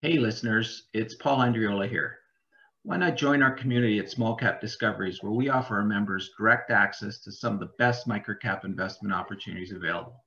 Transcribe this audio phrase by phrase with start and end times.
[0.00, 2.18] Hey listeners, it's Paul Andreola here.
[2.84, 6.70] Why not join our community at Small Cap Discoveries where we offer our members direct
[6.70, 10.24] access to some of the best microcap investment opportunities available.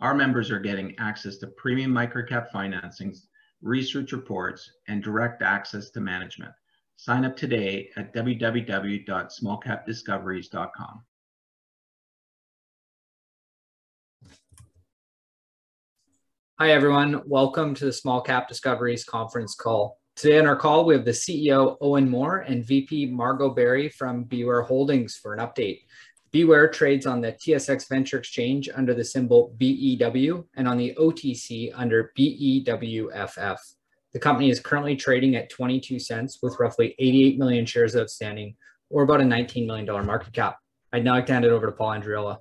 [0.00, 3.20] Our members are getting access to premium microcap financings,
[3.62, 6.52] research reports, and direct access to management.
[6.96, 11.04] Sign up today at www.smallcapdiscoveries.com.
[16.58, 17.20] Hi, everyone.
[17.26, 19.98] Welcome to the Small Cap Discoveries conference call.
[20.14, 24.24] Today on our call, we have the CEO, Owen Moore, and VP Margaux Berry from
[24.24, 25.80] BeWhere Holdings for an update.
[26.32, 31.72] BeWhere trades on the TSX Venture Exchange under the symbol BEW and on the OTC
[31.74, 33.58] under BEWFF.
[34.14, 38.56] The company is currently trading at 22 cents with roughly 88 million shares outstanding,
[38.88, 40.56] or about a $19 million market cap.
[40.90, 42.38] I'd now like to hand it over to Paul Andreola.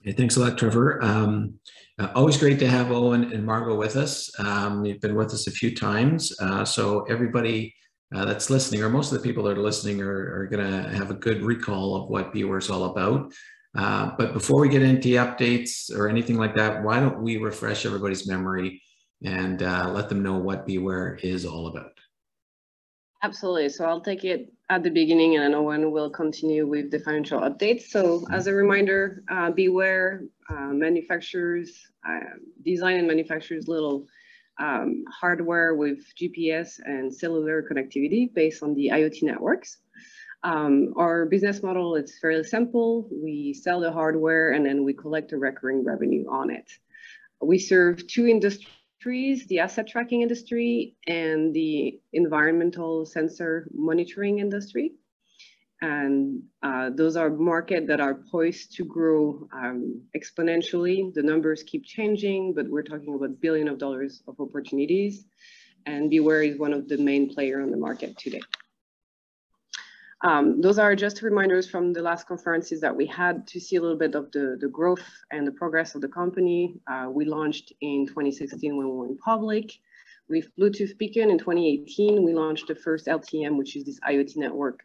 [0.00, 1.04] Hey, thanks a lot, Trevor.
[1.04, 1.60] Um,
[1.98, 4.30] uh, always great to have Owen and Margaux with us.
[4.38, 6.32] Um, you've been with us a few times.
[6.40, 7.74] Uh, so everybody
[8.14, 10.88] uh, that's listening, or most of the people that are listening, are, are going to
[10.90, 13.32] have a good recall of what BeWhere is all about.
[13.76, 17.86] Uh, but before we get into updates or anything like that, why don't we refresh
[17.86, 18.82] everybody's memory
[19.24, 21.92] and uh, let them know what BeWhere is all about?
[23.22, 23.68] Absolutely.
[23.68, 27.88] So I'll take it at the beginning and Owen will continue with the financial updates.
[27.88, 31.68] So as a reminder, uh, BeWhere uh, manufactures,
[32.08, 34.06] uh, design and manufactures little
[34.58, 39.76] um, hardware with GPS and cellular connectivity based on the IoT networks.
[40.42, 43.10] Um, our business model is fairly simple.
[43.12, 46.72] We sell the hardware and then we collect a recurring revenue on it.
[47.42, 54.92] We serve two industries industries, the asset tracking industry and the environmental sensor monitoring industry.
[55.80, 61.12] And uh, those are markets that are poised to grow um, exponentially.
[61.12, 65.24] The numbers keep changing, but we're talking about billion of dollars of opportunities.
[65.86, 68.42] And BeWhere is one of the main player on the market today.
[70.24, 73.80] Um, those are just reminders from the last conferences that we had to see a
[73.80, 76.80] little bit of the, the growth and the progress of the company.
[76.86, 79.72] Uh, we launched in 2016 when we went public.
[80.28, 84.80] With Bluetooth Beacon in 2018, we launched the first LTM, which is this IoT network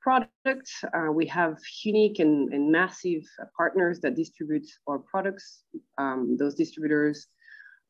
[0.00, 0.70] product.
[0.92, 3.22] Uh, we have unique and, and massive
[3.56, 5.62] partners that distribute our products.
[5.98, 7.28] Um, those distributors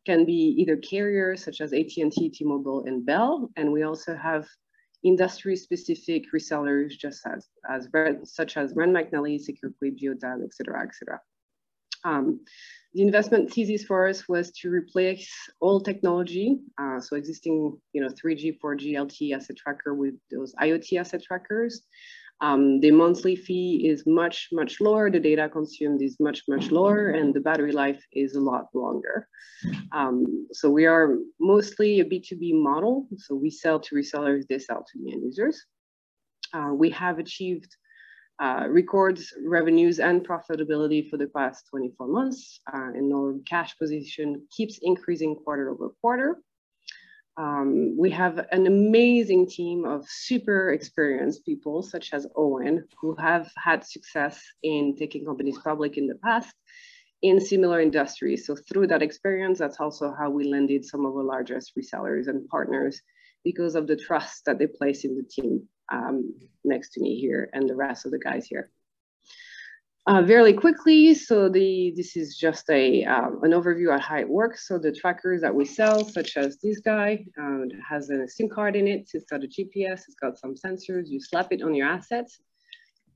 [0.07, 3.51] can be either carriers such as AT&T, T-Mobile, and Bell.
[3.57, 4.47] And we also have
[5.03, 7.89] industry-specific resellers, just as, as
[8.25, 11.21] such as Rand McNally, SecureQuip, Geotab, et cetera, et cetera.
[12.05, 12.41] Um,
[12.95, 18.09] the investment thesis for us was to replace old technology, uh, so existing, you know,
[18.09, 21.83] 3G, 4G, LTE asset tracker with those IoT asset trackers,
[22.41, 25.11] um, the monthly fee is much, much lower.
[25.11, 29.29] The data consumed is much, much lower, and the battery life is a lot longer.
[29.93, 33.07] Um, so we are mostly a B2B model.
[33.19, 35.67] So we sell to resellers, they sell to the end users.
[36.55, 37.77] Uh, we have achieved
[38.43, 44.47] uh, records revenues and profitability for the past 24 months, uh, and our cash position
[44.51, 46.39] keeps increasing quarter over quarter.
[47.41, 53.51] Um, we have an amazing team of super experienced people, such as Owen, who have
[53.57, 56.55] had success in taking companies public in the past
[57.23, 58.47] in similar industries.
[58.47, 62.47] So through that experience, that's also how we landed some of our largest resellers and
[62.49, 63.01] partners
[63.43, 67.49] because of the trust that they place in the team um, next to me here
[67.55, 68.71] and the rest of the guys here.
[70.11, 74.29] Uh, very quickly, so the this is just a um, an overview on how it
[74.29, 74.67] works.
[74.67, 78.75] So the trackers that we sell, such as this guy, um, has a SIM card
[78.75, 79.09] in it.
[79.15, 80.01] It's got a GPS.
[80.09, 81.07] It's got some sensors.
[81.07, 82.41] You slap it on your assets.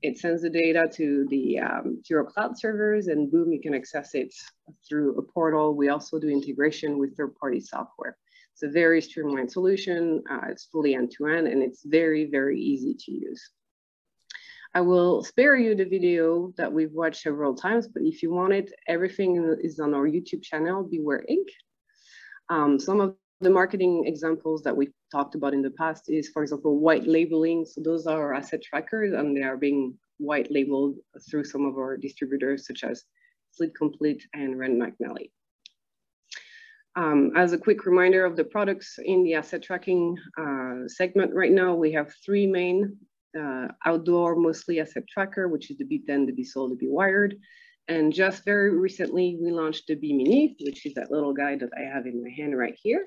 [0.03, 3.75] It sends the data to the um, to your cloud servers, and boom, you can
[3.75, 4.33] access it
[4.87, 5.75] through a portal.
[5.75, 8.15] We also do integration with third-party software.
[8.53, 10.23] It's a very streamlined solution.
[10.31, 13.41] Uh, it's fully end-to-end, -end, and it's very very easy to use.
[14.75, 18.51] I will spare you the video that we've watched several times, but if you want
[18.51, 21.47] it, everything is on our YouTube channel, BeWhere Inc.
[22.49, 26.43] Um, some of the marketing examples that we talked about in the past is, for
[26.43, 27.65] example, white labeling.
[27.65, 30.97] So those are asset trackers and they are being white labeled
[31.29, 33.05] through some of our distributors such as
[33.55, 35.31] Fleet Complete and Rand McNally.
[36.97, 41.51] Um, as a quick reminder of the products in the asset tracking uh, segment right
[41.51, 42.97] now, we have three main
[43.39, 47.35] uh, outdoor, mostly asset tracker, which is the B10, the BSOL, the B-Wired.
[47.87, 51.83] And just very recently, we launched the B-Mini, which is that little guy that I
[51.83, 53.05] have in my hand right here.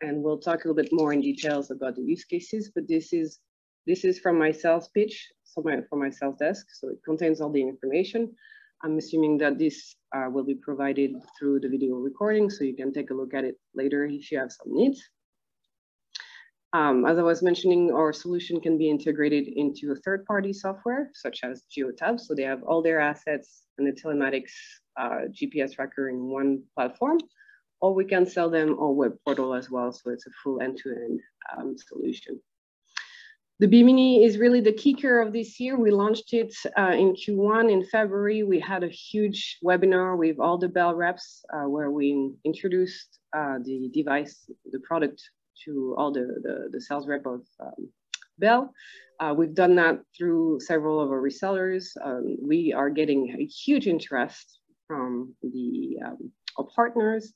[0.00, 3.12] And we'll talk a little bit more in details about the use cases, but this
[3.12, 3.40] is
[3.86, 6.66] this is from my sales pitch, so my, from my sales desk.
[6.72, 8.34] So it contains all the information.
[8.82, 12.92] I'm assuming that this uh, will be provided through the video recording, so you can
[12.92, 15.02] take a look at it later if you have some needs.
[16.74, 21.44] Um, as I was mentioning, our solution can be integrated into a third-party software, such
[21.44, 22.18] as Geotab.
[22.18, 24.50] So they have all their assets and the telematics
[24.96, 27.18] uh, GPS tracker in one platform,
[27.80, 29.92] or we can sell them on web portal as well.
[29.92, 32.40] So it's a full end-to-end -end, um, solution.
[33.60, 35.78] The B-Mini is really the kicker of this year.
[35.78, 38.42] We launched it uh, in Q1 in February.
[38.42, 42.08] We had a huge webinar with all the Bell reps uh, where we
[42.42, 44.34] introduced uh, the device,
[44.72, 45.20] the product
[45.64, 47.88] to all the, the, the sales rep of um,
[48.38, 48.72] Bell.
[49.20, 51.86] Uh, we've done that through several of our resellers.
[52.04, 54.58] Um, we are getting a huge interest
[54.88, 57.32] from the um, our partners.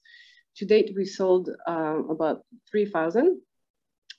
[0.56, 3.40] To date, we sold uh, about 3,000,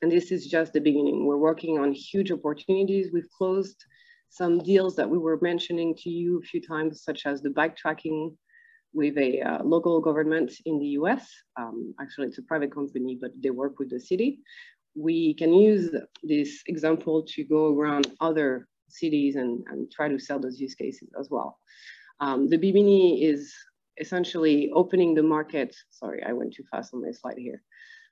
[0.01, 1.25] and this is just the beginning.
[1.25, 3.09] We're working on huge opportunities.
[3.11, 3.83] We've closed
[4.29, 7.75] some deals that we were mentioning to you a few times, such as the bike
[7.75, 8.37] tracking
[8.94, 11.30] with a uh, local government in the US.
[11.57, 14.39] Um, actually, it's a private company, but they work with the city.
[14.95, 15.94] We can use
[16.24, 21.09] this example to go around other cities and, and try to sell those use cases
[21.19, 21.59] as well.
[22.19, 23.53] Um, the B-Mini is
[24.00, 25.75] essentially opening the market.
[25.92, 27.62] Sorry, I went too fast on my slide here.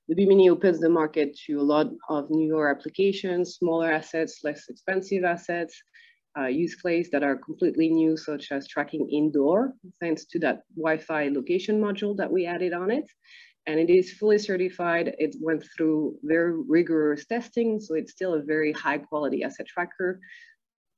[0.08, 5.26] The B-Mini opens the market to a lot of newer applications, smaller assets, less expensive
[5.26, 5.82] assets,
[6.38, 11.30] uh, use cases that are completely new, such as tracking indoor, thanks to that Wi-Fi
[11.30, 13.06] location module that we added on it.
[13.66, 15.16] And it is fully certified.
[15.18, 20.20] It went through very rigorous testing, so it's still a very high quality asset tracker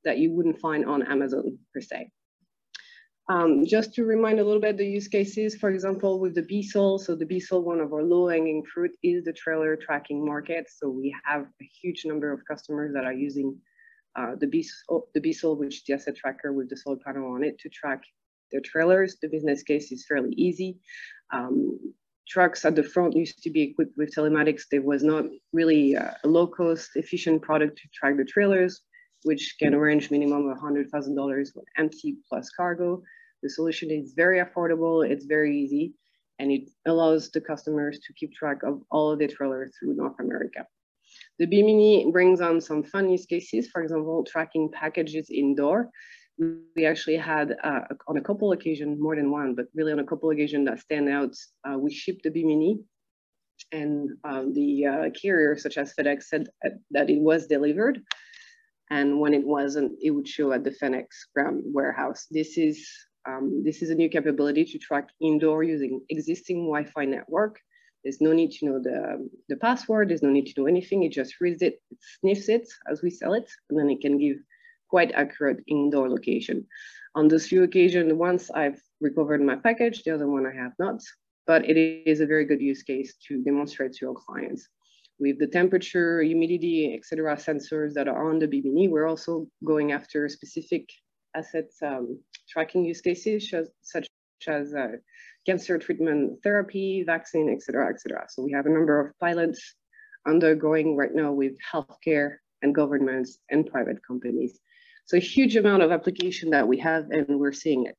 [0.06, 2.12] that you wouldn't find on Amazon per se.
[3.30, 7.00] Um, just to remind a little bit the use cases, for example, with the BSOL,
[7.00, 10.68] so the BSOL, one of our low hanging fruit is the trailer tracking market.
[10.68, 13.56] So we have a huge number of customers that are using
[14.16, 17.44] uh, the, BSOL, the BSOL, which is the asset tracker with the solar panel on
[17.44, 18.02] it to track
[18.52, 19.18] their trailers.
[19.22, 20.80] The business case is fairly easy.
[21.32, 21.80] Um,
[22.28, 24.64] trucks at the front used to be equipped with telematics.
[24.70, 28.82] There was not really a low cost, efficient product to track the trailers,
[29.24, 33.02] which can range minimum of $100,000 with empty plus cargo.
[33.42, 35.94] The solution is very affordable, it's very easy,
[36.40, 40.20] and it allows the customers to keep track of all of the trailers through North
[40.20, 40.66] America.
[41.40, 45.90] The B-Mini brings on some fun use cases, for example, tracking packages indoor.
[46.38, 50.06] We actually had uh, on a couple occasions, more than one, but really on a
[50.06, 51.34] couple occasions that stand out,
[51.66, 52.80] uh, we shipped the B-Mini
[53.72, 56.48] and um, the uh, carrier, such as FedEx, said
[56.92, 58.02] that it was delivered.
[58.90, 62.26] And when it wasn't, it would show at the FedEx ground warehouse.
[62.32, 62.90] This is,
[63.28, 67.60] um, this is a new capability to track indoor using existing Wi-Fi network
[68.04, 70.10] there's no need to know the, the password.
[70.10, 71.04] There's no need to know anything.
[71.04, 74.18] It just reads it, it sniffs it as we sell it, and then it can
[74.18, 74.38] give
[74.90, 76.66] quite accurate indoor location.
[77.16, 81.02] On those few occasions, once I've recovered my package, the other one I have not,
[81.48, 84.68] but it is a very good use case to demonstrate to your clients.
[85.20, 90.30] With the temperature, humidity, etc., sensors that are on the B-Mini, we're also going after
[90.30, 90.88] specific
[91.36, 94.08] asset um, tracking use cases, such
[94.48, 94.88] as uh,
[95.50, 98.24] cancer treatment therapy, vaccine, et cetera, et cetera.
[98.30, 99.62] So we have a number of pilots
[100.28, 102.30] undergoing right now with healthcare
[102.62, 104.60] and governments and private companies.
[105.08, 107.98] So a huge amount of application that we have and we're seeing it.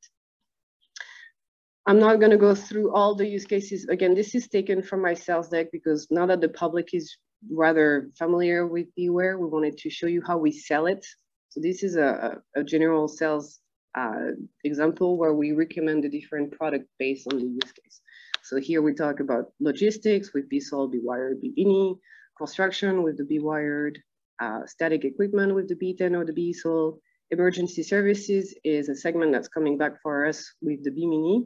[1.87, 3.85] I'm not going to go through all the use cases.
[3.95, 7.17] Again, this is taken from my sales deck because now that the public is
[7.51, 11.05] rather familiar with BeWhere, we wanted to show you how we sell it.
[11.49, 13.59] So this is a, a general sales
[13.95, 14.31] uh,
[14.63, 18.01] example where we recommend a different product based on the use case.
[18.43, 21.95] So here we talk about logistics with BSOL, B-Wired, B-Mini,
[22.37, 23.99] construction with the B-Wired,
[24.41, 26.97] uh, static equipment with the B10 or the BSOL,
[27.29, 31.45] emergency services is a segment that's coming back for us with the B-Mini,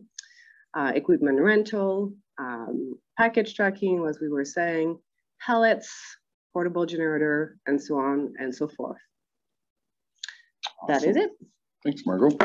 [0.75, 4.97] uh, equipment rental, um, package tracking, as we were saying,
[5.41, 5.93] pallets,
[6.53, 8.97] portable generator, and so on and so forth.
[10.81, 10.93] Awesome.
[10.93, 11.31] That is it.
[11.85, 12.35] Thanks, Margaux.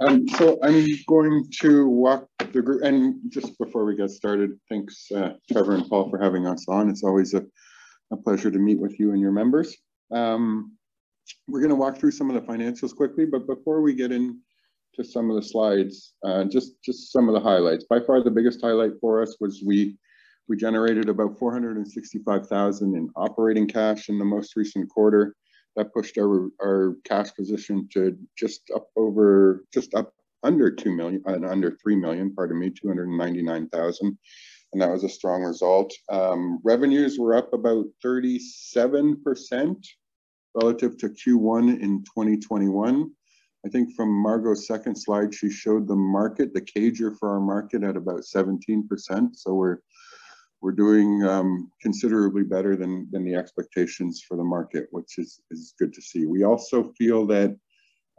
[0.00, 5.10] Um, so I'm going to walk the group, and just before we get started, thanks
[5.10, 6.88] uh, Trevor and Paul for having us on.
[6.88, 7.44] It's always a,
[8.12, 9.76] a pleasure to meet with you and your members.
[10.12, 10.76] Um,
[11.48, 14.38] we're going to walk through some of the financials quickly, but before we get into
[15.02, 17.84] some of the slides, uh, just just some of the highlights.
[17.90, 19.98] By far, the biggest highlight for us was we
[20.48, 25.34] we generated about 465,000 in operating cash in the most recent quarter
[25.76, 31.22] that pushed our, our cash position to just up over, just up under 2 million,
[31.26, 34.18] and uh, under 3 million, pardon me, 299,000.
[34.72, 35.92] And that was a strong result.
[36.10, 39.76] Um, revenues were up about 37%
[40.54, 43.10] relative to Q1 in 2021.
[43.64, 47.82] I think from Margaux's second slide, she showed the market, the CAGR for our market
[47.82, 48.84] at about 17%.
[49.34, 49.78] So we're
[50.66, 55.74] we're doing um, considerably better than, than the expectations for the market, which is, is
[55.78, 56.26] good to see.
[56.26, 57.56] We also feel that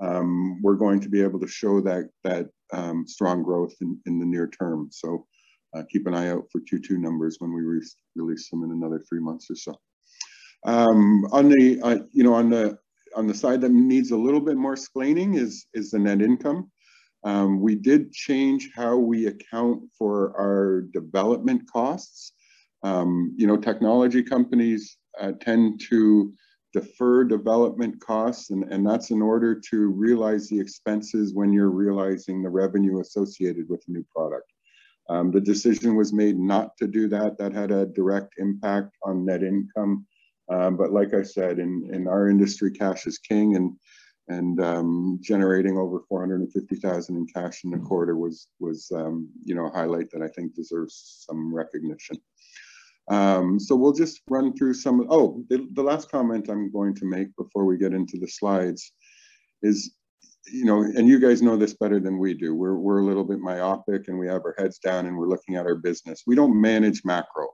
[0.02, 4.18] um, we're going to be able to show that, that um, strong growth in, in
[4.18, 4.88] the near term.
[4.94, 5.28] So
[5.76, 7.82] uh, keep an eye out for Q2 numbers when we re
[8.16, 9.76] release them in another three months or so.
[10.66, 12.78] Um, on the, uh, you know, on the,
[13.14, 16.72] on the side that needs a little bit more explaining is, is the net income.
[17.26, 22.32] Um, we did change how we account for our development costs.
[22.88, 26.34] Um, you know, technology companies uh, tend to
[26.74, 32.42] defer development costs, and, and that's in order to realize the expenses when you're realizing
[32.42, 34.50] the revenue associated with a new product.
[35.10, 37.38] Um, the decision was made not to do that.
[37.38, 40.06] That had a direct impact on net income.
[40.50, 43.76] Um, but like I said, in, in our industry, cash is king, and
[44.30, 49.68] and um, generating over 450,000 in cash in the quarter was, was um, you know,
[49.68, 52.18] a highlight that I think deserves some recognition.
[53.10, 57.06] Um, so we'll just run through some, oh, the, the last comment I'm going to
[57.06, 58.92] make before we get into the slides
[59.64, 59.96] is,
[60.52, 62.54] you know, and you guys know this better than we do.
[62.54, 65.56] We're, we're a little bit myopic and we have our heads down and we're looking
[65.56, 66.24] at our business.
[66.28, 67.48] We don't manage macro.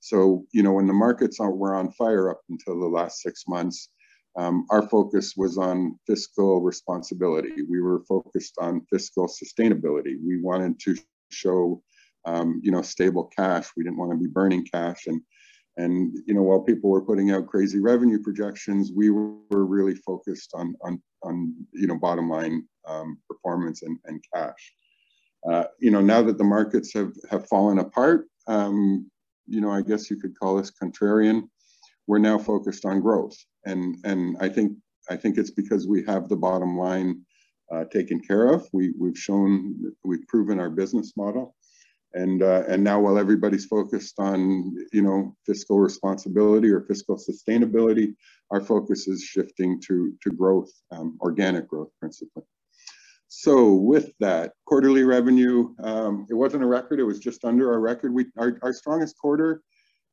[0.00, 3.44] So, you know, when the markets are, were on fire up until the last six
[3.48, 3.88] months,
[4.36, 7.62] um, our focus was on fiscal responsibility.
[7.68, 10.16] We were focused on fiscal sustainability.
[10.22, 10.96] We wanted to
[11.30, 11.82] show,
[12.26, 13.68] um, you know, stable cash.
[13.76, 15.06] We didn't want to be burning cash.
[15.06, 15.20] And,
[15.76, 20.52] and you know, while people were putting out crazy revenue projections, we were really focused
[20.54, 24.74] on, on, on you know, bottom line um, performance and, and cash.
[25.48, 29.10] Uh, you know, now that the markets have, have fallen apart, um,
[29.46, 31.48] you know, I guess you could call us contrarian
[32.06, 33.36] we're now focused on growth.
[33.64, 34.76] And, and I think
[35.10, 37.20] I think it's because we have the bottom line
[37.70, 38.66] uh, taken care of.
[38.72, 41.54] We, we've shown, we've proven our business model.
[42.14, 48.14] And, uh, and now while everybody's focused on, you know, fiscal responsibility or fiscal sustainability,
[48.50, 52.44] our focus is shifting to, to growth, um, organic growth principally.
[53.26, 57.80] So with that, quarterly revenue, um, it wasn't a record, it was just under our
[57.80, 58.14] record.
[58.14, 59.60] We, our, our strongest quarter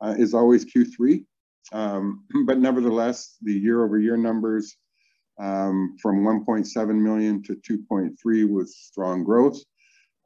[0.02, 1.24] uh, is always Q3.
[1.72, 4.76] Um, but nevertheless, the year over year numbers
[5.40, 9.62] um, from 1.7 million to 2.3 was strong growth.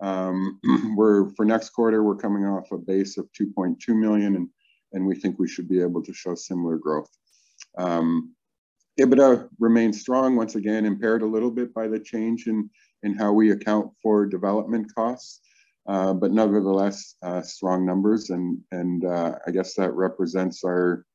[0.02, 0.60] Um,
[0.96, 4.50] we're for next quarter, we're coming off a base of 2.2 million, and
[4.94, 7.10] and we think we should be able to show similar growth.
[7.78, 8.34] Um,
[9.00, 12.70] EBITDA remains strong, once again impaired a little bit by the change in
[13.04, 15.42] in how we account for development costs,
[15.88, 21.06] uh, but nevertheless uh, strong numbers, and and uh, I guess that represents our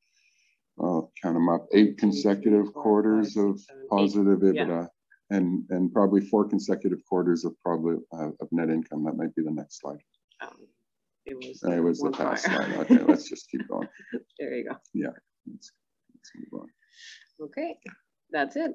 [0.79, 3.59] I'll count them up, eight consecutive quarters of
[3.89, 4.89] positive EBITDA
[5.31, 9.03] and, and probably four consecutive quarters of probably uh, of net income.
[9.05, 9.99] That might be the next slide.
[10.41, 10.67] Um,
[11.25, 12.73] it was, it was the past slide.
[12.79, 13.87] Okay, let's just keep going.
[14.39, 14.75] There you go.
[14.93, 15.07] Yeah,
[15.51, 15.71] let's,
[16.13, 16.67] let's move on.
[17.45, 17.77] Okay,
[18.31, 18.71] that's it.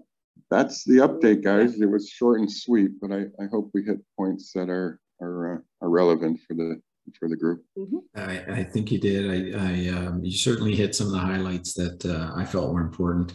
[0.50, 1.80] That's the update, guys.
[1.80, 5.56] It was short and sweet, but I, I hope we hit points that are are,
[5.56, 6.80] uh, are relevant for the
[7.18, 7.64] for the group.
[7.78, 7.98] Mm-hmm.
[8.16, 9.54] I, I, think you did.
[9.54, 12.80] I, I um, you certainly hit some of the highlights that uh, I felt were
[12.80, 13.32] important.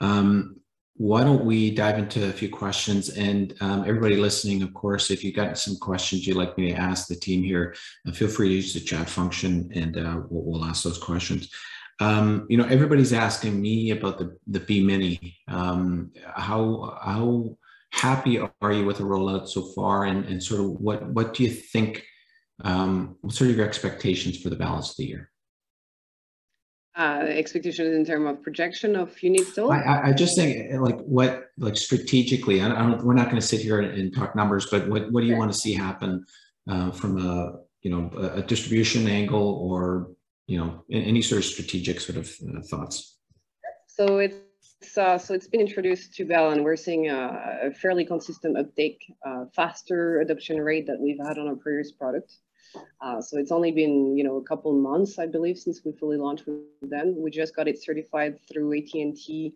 [0.00, 0.56] Um,
[0.98, 5.22] why don't we dive into a few questions and um, everybody listening, of course, if
[5.22, 7.74] you've got some questions you'd like me to ask the team here,
[8.08, 11.50] uh, feel free to use the chat function and uh, we'll, we'll, ask those questions.
[12.00, 15.36] Um, you know, everybody's asking me about the, the B Mini.
[15.48, 17.58] Um, how, how
[17.90, 21.42] happy are you with the rollout so far and, and sort of what, what do
[21.42, 22.04] you think
[22.64, 25.30] um, what of your expectations for the balance of the year?
[26.96, 29.70] Uh, expectations in terms of projection of units sold?
[29.70, 33.46] I, I just think like what, like strategically, I, I don't, we're not going to
[33.46, 36.24] sit here and, and, talk numbers, but what, what do you want to see happen
[36.70, 40.08] uh, from a, you know, a, a, distribution angle or,
[40.46, 43.18] you know, any sort of strategic sort of uh, thoughts?
[43.88, 48.06] So it's, uh, so it's been introduced to Bell and we're seeing a, a fairly
[48.06, 52.32] consistent uptake, uh, faster adoption rate that we've had on our previous product.
[53.00, 56.16] Uh, so it's only been, you know, a couple months, I believe, since we fully
[56.16, 57.14] launched with them.
[57.20, 59.54] We just got it certified through AT&T,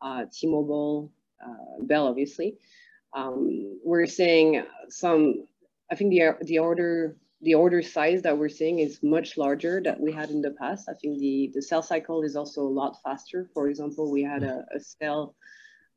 [0.00, 1.12] uh, T-Mobile,
[1.44, 2.56] uh, Bell, obviously.
[3.14, 5.46] Um, we're seeing some,
[5.90, 9.96] I think the, the order the order size that we're seeing is much larger than
[10.00, 10.88] we had in the past.
[10.88, 13.48] I think the, the sales cycle is also a lot faster.
[13.52, 15.34] For example, we had a, a sale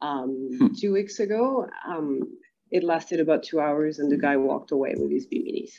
[0.02, 0.68] um, hmm.
[0.74, 1.70] two weeks ago.
[1.88, 2.38] Um,
[2.72, 5.74] it lasted about two hours and the guy walked away with his B minis.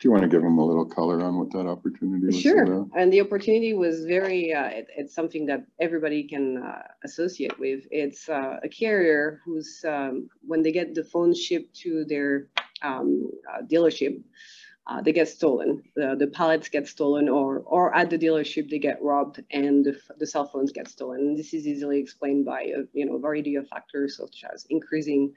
[0.00, 2.40] Do you want to give them a little color on what that opportunity was?
[2.40, 2.62] Sure.
[2.62, 2.88] About?
[2.96, 7.84] And the opportunity was very, uh, it, it's something that everybody can uh, associate with.
[7.90, 12.48] It's uh, a carrier who's, um, when they get the phone shipped to their
[12.82, 14.22] um, uh, dealership,
[14.86, 15.82] uh, they get stolen.
[15.94, 19.96] The, the pallets get stolen, or or at the dealership they get robbed, and the,
[20.18, 21.20] the cell phones get stolen.
[21.20, 25.32] And this is easily explained by a you know variety of factors such as increasing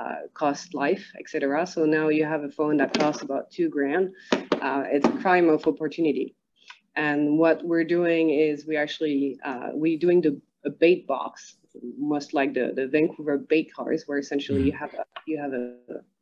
[0.00, 1.66] uh, cost life, etc.
[1.66, 4.14] So now you have a phone that costs about two grand.
[4.32, 6.34] Uh, it's a crime of opportunity.
[6.96, 11.56] And what we're doing is we actually uh, we doing the a bait box,
[11.98, 15.76] much like the the Vancouver bait cars, where essentially you have a you have a,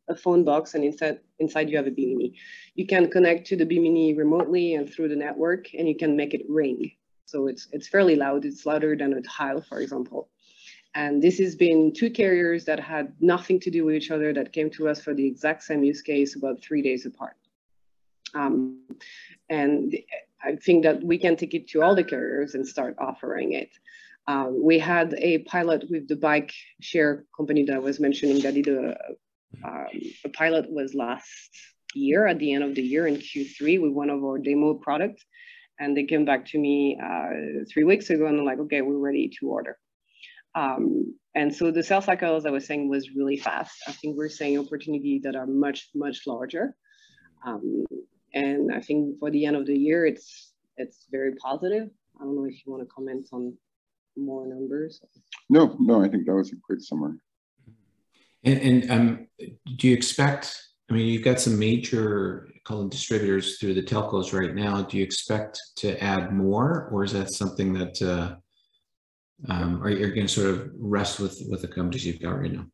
[0.07, 2.35] a phone box and inside inside you have a B-Mini.
[2.75, 6.33] You can connect to the B-Mini remotely and through the network, and you can make
[6.33, 6.91] it ring.
[7.25, 8.45] So it's it's fairly loud.
[8.45, 10.29] It's louder than a tile, for example.
[10.95, 14.53] And this has been two carriers that had nothing to do with each other that
[14.53, 17.35] came to us for the exact same use case about three days apart.
[18.33, 18.81] Um,
[19.49, 19.95] and
[20.43, 23.69] I think that we can take it to all the carriers and start offering it.
[24.27, 28.53] Um, we had a pilot with the bike share company that I was mentioning that
[28.53, 28.95] did a,
[29.63, 29.87] um,
[30.23, 31.49] a pilot was last
[31.95, 35.25] year at the end of the year in Q3 with one of our demo products.
[35.79, 38.97] And they came back to me uh, three weeks ago and they're like, okay, we're
[38.97, 39.77] ready to order.
[40.55, 43.75] Um, and so the sales cycle, as I was saying, was really fast.
[43.87, 46.75] I think we're seeing opportunities that are much, much larger.
[47.45, 47.85] Um,
[48.33, 51.89] and I think for the end of the year, it's it's very positive.
[52.19, 53.55] I don't know if you want to comment on
[54.17, 55.01] more numbers.
[55.49, 57.17] No, no, I think that was a great summary.
[58.43, 59.27] And, and um,
[59.75, 60.61] do you expect?
[60.89, 64.81] I mean, you've got some major call them distributors through the telcos right now.
[64.81, 68.35] Do you expect to add more, or is that something that uh,
[69.47, 72.51] um, are you going to sort of rest with with the companies you've got right
[72.51, 72.65] now?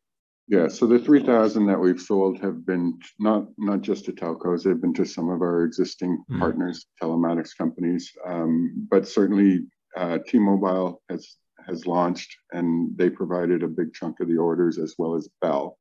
[0.48, 4.80] Yeah, so the 3,000 that we've sold have been not not just to telcos, they've
[4.80, 6.38] been to some of our existing mm.
[6.38, 13.68] partners, telematics companies, um, but certainly uh, T-Mobile has has launched and they provided a
[13.68, 15.78] big chunk of the orders as well as Bell.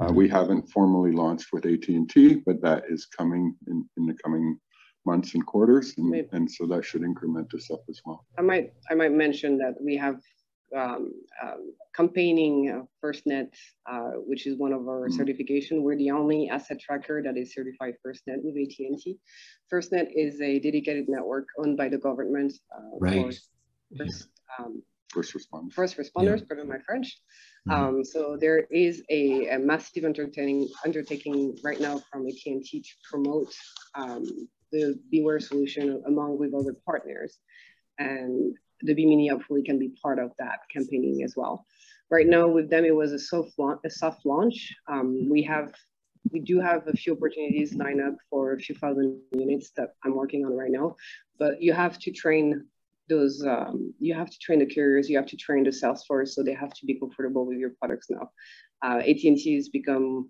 [0.00, 0.36] Uh, we mm-hmm.
[0.36, 4.56] haven't formally launched with AT&T, but that is coming in, in the coming
[5.06, 8.26] months and quarters, and, and so that should increment us up as well.
[8.38, 10.20] I might I might mention that we have
[10.76, 13.48] um, um, campaigning uh, FirstNet,
[13.90, 15.12] uh, which is one of our mm.
[15.12, 15.82] certification.
[15.82, 19.18] We're the only asset tracker that is certified FirstNet with AT&T.
[19.72, 22.52] FirstNet is a dedicated network owned by the government.
[22.74, 23.34] Uh, right.
[23.96, 25.72] First, um, first responders.
[25.72, 26.46] First responders, yeah.
[26.48, 27.20] pardon my French.
[27.68, 27.72] Mm.
[27.72, 33.54] Um, so there is a, a, massive undertaking, undertaking right now from AT&T to promote
[33.94, 34.24] um,
[34.76, 37.38] the BeWhere solution among with other partners.
[37.98, 41.64] And the B-Mini hopefully can be part of that campaigning as well.
[42.10, 43.80] Right now with them, it was a soft launch.
[43.84, 44.58] A soft launch.
[44.88, 45.72] Um, we have,
[46.32, 50.14] we do have a few opportunities lined up for a few thousand units that I'm
[50.14, 50.96] working on right now,
[51.38, 52.66] but you have to train
[53.08, 56.34] those, um, you have to train the carriers, you have to train the sales force,
[56.34, 58.30] so they have to be comfortable with your products now.
[58.82, 60.28] Uh, AT&T has become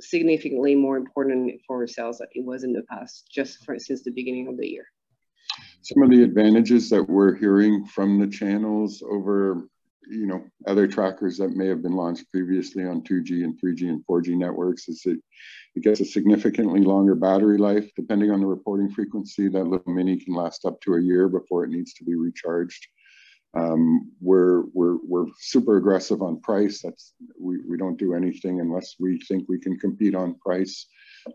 [0.00, 4.10] significantly more important for ourselves than it was in the past, just for, since the
[4.10, 4.86] beginning of the year.
[5.82, 9.68] Some of the advantages that we're hearing from the channels over
[10.10, 14.04] you know other trackers that may have been launched previously on 2G and 3G and
[14.06, 15.20] 4G networks is that
[15.76, 20.18] it gets a significantly longer battery life depending on the reporting frequency that little mini
[20.18, 22.88] can last up to a year before it needs to be recharged
[23.54, 26.82] um, we're we're we're super aggressive on price.
[26.82, 30.86] That's we, we don't do anything unless we think we can compete on price.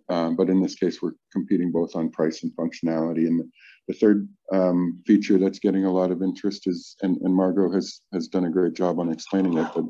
[0.09, 3.27] Um, but in this case we're competing both on price and functionality.
[3.27, 3.43] And
[3.87, 8.01] the third um, feature that's getting a lot of interest is, and, and Margaux has
[8.13, 9.85] has done a great job on explaining it, but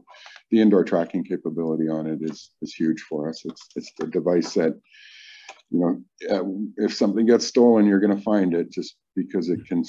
[0.51, 3.41] the indoor tracking capability on it is is huge for us.
[3.45, 4.73] It's it's the device that,
[5.69, 9.65] you know, uh, if something gets stolen, you're going to find it just because it
[9.65, 9.83] can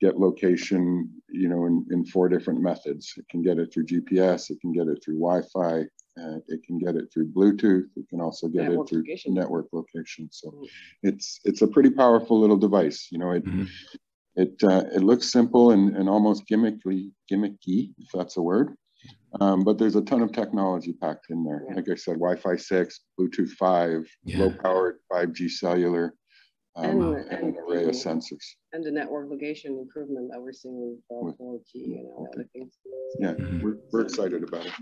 [0.00, 3.12] get location, you know, in, in four different methods.
[3.16, 5.84] It can get it through GPS, it can get it through Wi-Fi,
[6.18, 7.86] uh, it can get it through Bluetooth.
[7.96, 9.34] It can also get network it through location.
[9.34, 10.28] network location.
[10.30, 10.64] So mm-hmm.
[11.02, 13.08] it's it's a pretty powerful little device.
[13.10, 13.64] You know, it mm-hmm.
[14.36, 18.74] it uh, it looks simple and, and almost gimmicky, gimmicky, if that's a word.
[19.40, 21.62] Um, but there's a ton of technology packed in there.
[21.68, 21.76] Yeah.
[21.76, 24.40] Like I said, Wi-Fi six, Bluetooth five, yeah.
[24.40, 26.14] low-powered 5G cellular,
[26.76, 28.44] um, and, and, an array of sensors.
[28.72, 32.78] And the network location improvement that we're seeing with 4G and all other things.
[33.18, 33.60] Yeah, mm-hmm.
[33.60, 34.72] we're, we're excited about it.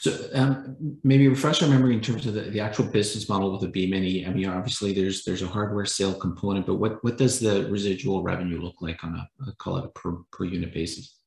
[0.00, 3.62] So um, maybe refresh our memory in terms of the, the actual business model with
[3.62, 4.26] the B Mini.
[4.26, 8.22] I mean, obviously there's there's a hardware sale component, but what what does the residual
[8.22, 11.18] revenue look like on a, a call it a per, per unit basis?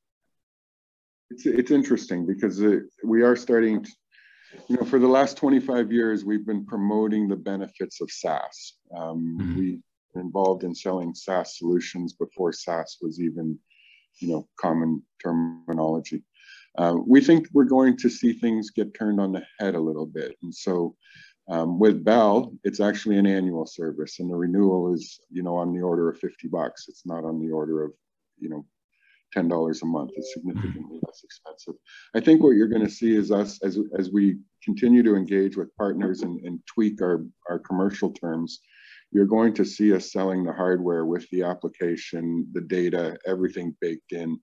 [1.32, 3.92] It's it's interesting because it, we are starting to,
[4.68, 8.76] you know, for the last 25 years, we've been promoting the benefits of SaaS.
[8.96, 9.60] Um, mm-hmm.
[9.60, 9.80] We
[10.14, 13.60] were involved in selling SaaS solutions before SaaS was even,
[14.20, 16.24] you know, common terminology.
[16.78, 20.06] Uh, we think we're going to see things get turned on the head a little
[20.06, 20.36] bit.
[20.44, 20.96] And so
[21.50, 25.74] Um, with Bell, it's actually an annual service, and the renewal is, you know, on
[25.74, 26.86] the order of 50 bucks.
[26.88, 27.92] It's not on the order of,
[28.38, 28.66] you know,
[29.36, 30.12] $10 a month.
[30.15, 31.76] It's significantly less expensive.
[32.15, 35.58] I think what you're going to see is us, as, as we continue to engage
[35.58, 38.60] with partners and, and tweak our, our commercial terms,
[39.12, 44.12] you're going to see us selling the hardware with the application, the data, everything baked
[44.12, 44.39] in.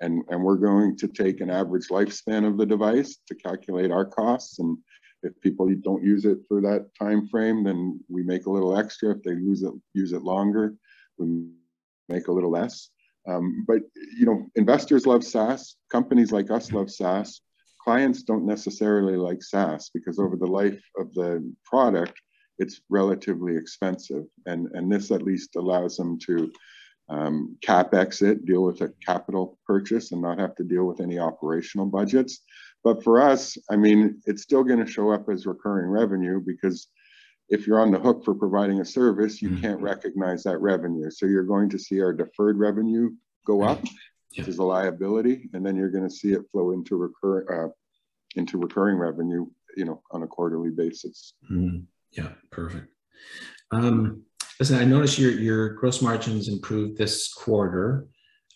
[0.00, 4.04] And, and we're going to take an average lifespan of the device to calculate our
[4.04, 4.78] costs and
[5.22, 9.10] if people don't use it for that time frame, then we make a little extra.
[9.10, 10.74] If they use it use it longer,
[11.18, 11.48] we
[12.08, 12.90] make a little less.
[13.28, 13.82] Um, but
[14.16, 15.76] you know, investors love SaaS.
[15.90, 17.40] Companies like us love SaaS.
[17.82, 22.14] Clients don't necessarily like SaaS because over the life of the product,
[22.58, 26.50] it's relatively expensive, and and this at least allows them to
[27.10, 31.18] um, capex it, deal with a capital purchase, and not have to deal with any
[31.18, 32.40] operational budgets.
[32.84, 36.88] But for us, I mean, it's still going to show up as recurring revenue because
[37.48, 39.62] if you're on the hook for providing a service, you mm-hmm.
[39.62, 41.10] can't recognize that revenue.
[41.10, 43.10] So you're going to see our deferred revenue
[43.46, 44.42] go up, yeah.
[44.42, 47.70] which is a liability, and then you're going to see it flow into recur uh,
[48.36, 51.34] into recurring revenue, you know, on a quarterly basis.
[51.50, 51.78] Mm-hmm.
[52.12, 52.88] Yeah, perfect.
[53.70, 54.22] Um,
[54.60, 58.06] listen, I noticed your your gross margins improved this quarter.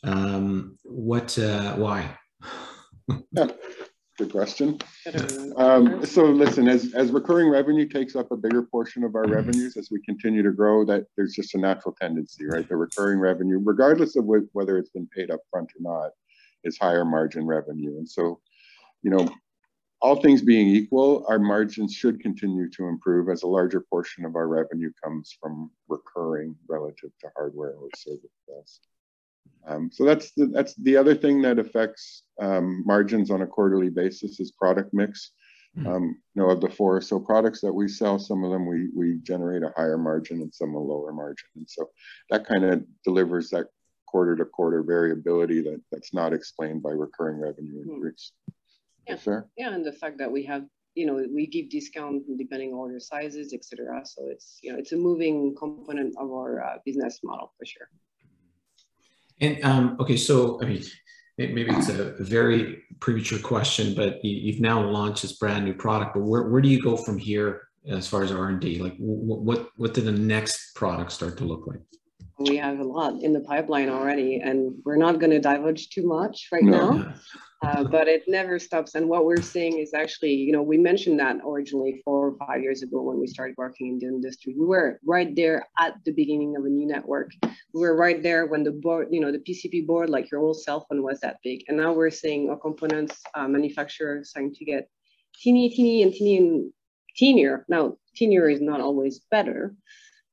[0.05, 1.39] Um, what?
[1.39, 2.17] Uh, why?
[3.33, 3.47] yeah.
[4.19, 4.79] Good question.
[5.57, 9.33] Um, so listen, as, as recurring revenue takes up a bigger portion of our mm-hmm.
[9.33, 12.69] revenues as we continue to grow, that there's just a natural tendency, right?
[12.69, 16.11] The recurring revenue, regardless of wh whether it's been paid up front or not,
[16.65, 17.97] is higher margin revenue.
[17.97, 18.41] And so,
[19.03, 19.29] you know,
[20.03, 24.37] all things being equal, our margins should continue to improve as a larger portion of
[24.37, 28.81] our revenue comes from recurring relative to hardware or service.
[29.67, 33.91] Um, so that's the, that's the other thing that affects um, margins on a quarterly
[33.91, 35.33] basis is product mix.
[35.77, 35.89] Mm-hmm.
[35.89, 38.91] Um, you know, of the four so products that we sell, some of them we
[38.95, 41.89] we generate a higher margin and some a lower margin, and so
[42.29, 43.69] that kind of delivers that
[44.07, 47.95] quarter to quarter variability that that's not explained by recurring revenue mm-hmm.
[47.95, 48.33] increase.
[49.09, 49.47] Yeah, fair.
[49.57, 53.01] Yeah, and the fact that we have you know we give discount depending on order
[53.01, 54.03] sizes, etc.
[54.05, 57.89] So it's you know it's a moving component of our uh, business model for sure.
[59.41, 60.83] And um, okay, so I mean,
[61.39, 66.15] maybe it's a very premature question, but you, have now launched this brand new product.
[66.15, 68.79] But where, where do you go from here as far as R and D?
[68.79, 71.81] Like, what what did the next product start to look like?
[72.39, 76.07] We have a lot in the pipeline already, and we're not going to divulge too
[76.07, 76.93] much right no.
[76.93, 77.15] now.
[77.63, 78.97] Uh, but it never stops.
[78.97, 82.61] And what we're seeing is actually, you know, we mentioned that originally four or five
[82.61, 84.53] years ago when we started working in the industry.
[84.59, 87.31] We were right there at the beginning of a new network.
[87.73, 90.61] We were right there when the board, you know, the PCB board, like your old
[90.61, 91.63] cell phone, was that big.
[91.69, 94.89] And now we're seeing our components uh, manufacturers starting to get
[95.41, 96.73] teeny, teeny, and teeny and
[97.17, 97.65] teenier.
[97.69, 99.77] Now, teenier is not always better.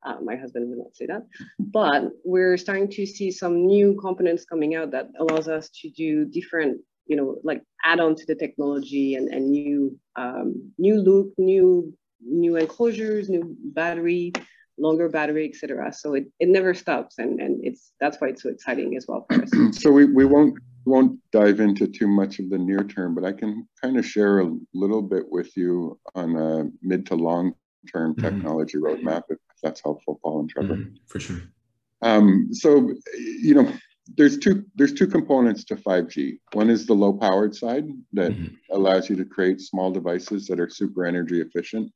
[0.03, 1.27] Uh, my husband would not say that,
[1.59, 6.25] but we're starting to see some new components coming out that allows us to do
[6.25, 11.33] different you know, like add on to the technology and, and new, um, new loop,
[11.37, 11.91] new,
[12.21, 14.31] new enclosures, new battery,
[14.77, 15.91] longer battery, etc.
[15.91, 17.17] So it, it never stops.
[17.17, 19.49] And, and it's, that's why it's so exciting as well for us.
[19.81, 23.33] so we, we won't, won't dive into too much of the near term, but I
[23.33, 27.53] can kind of share a little bit with you on a mid to long
[27.91, 28.23] term mm-hmm.
[28.23, 30.75] technology roadmap, if that's helpful, Paul and Trevor.
[30.75, 31.41] Mm-hmm, for sure.
[32.01, 33.73] Um, so, you know,
[34.15, 36.39] there's two there's two components to 5G.
[36.53, 38.55] One is the low powered side that mm-hmm.
[38.71, 41.91] allows you to create small devices that are super energy efficient.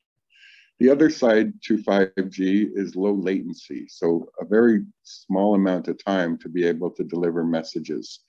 [0.80, 6.38] The other side to 5G is low latency, so a very small amount of time
[6.40, 8.20] to be able to deliver messages.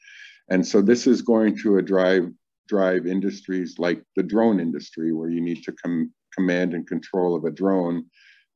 [0.51, 2.31] And so this is going to drive
[2.69, 7.45] drive industries like the drone industry where you need to com- command and control of
[7.45, 8.07] a drone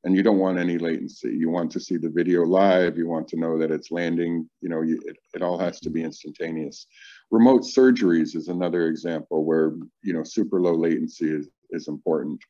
[0.09, 1.37] and you don't want any latency.
[1.37, 2.97] You want to see the video live.
[2.97, 4.49] You want to know that it's landing.
[4.63, 6.87] You know, you, it, it all has to be instantaneous.
[7.31, 12.41] Remote surgeries is another example where you know super low latency is is important.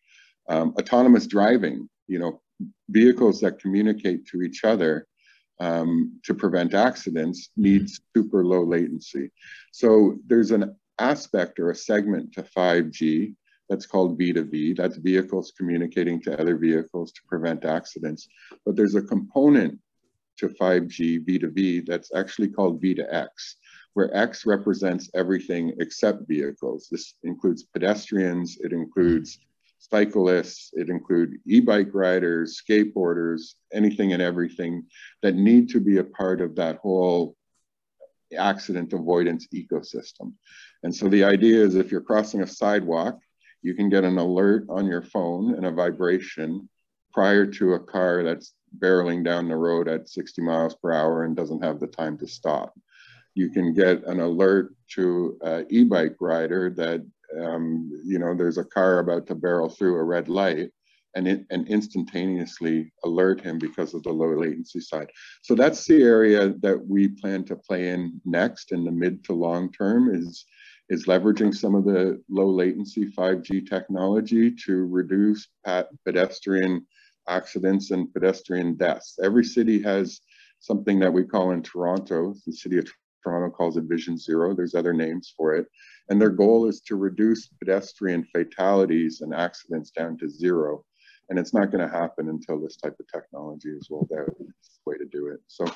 [0.48, 2.40] Um, autonomous driving, you know,
[2.90, 5.08] vehicles that communicate to each other
[5.58, 9.32] um, to prevent accidents needs super low latency.
[9.72, 13.34] So there's an aspect or a segment to 5G
[13.68, 14.76] that's called V2V.
[14.76, 18.28] That's vehicles communicating to other vehicles to prevent accidents.
[18.64, 19.78] But there's a component
[20.38, 23.28] to 5G V2V that's actually called V2X,
[23.94, 26.88] where X represents everything except vehicles.
[26.90, 29.38] This includes pedestrians, it includes
[29.78, 34.84] cyclists, it includes e-bike riders, skateboarders, anything and everything
[35.22, 37.36] that need to be a part of that whole
[38.36, 40.32] accident avoidance ecosystem.
[40.82, 43.18] And so the idea is if you're crossing a sidewalk
[43.62, 46.68] you can get an alert on your phone and a vibration
[47.12, 51.36] prior to a car that's barreling down the road at 60 miles per hour and
[51.36, 52.78] doesn't have the time to stop.
[53.34, 57.04] You can get an alert to an e-bike rider that
[57.42, 60.70] um, you know there's a car about to barrel through a red light
[61.14, 65.10] and, it, and instantaneously alert him because of the low latency side.
[65.42, 69.32] So that's the area that we plan to play in next in the mid to
[69.32, 70.44] long term is,
[70.88, 75.48] is leveraging some of the low latency 5G technology to reduce
[76.04, 76.86] pedestrian
[77.28, 79.18] accidents and pedestrian deaths.
[79.22, 80.20] Every city has
[80.60, 82.88] something that we call in Toronto, the city of
[83.22, 84.54] Toronto calls it Vision Zero.
[84.54, 85.66] There's other names for it.
[86.08, 90.84] And their goal is to reduce pedestrian fatalities and accidents down to zero
[91.28, 94.28] and it's not going to happen until this type of technology is rolled out.
[94.28, 95.40] It's the way to do it.
[95.46, 95.66] So